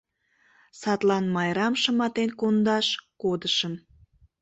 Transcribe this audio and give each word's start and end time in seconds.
Садлан 0.79 1.25
Майрам 1.35 1.73
шыматен 1.81 2.29
кондаш 2.39 2.87
кодышым. 3.21 3.73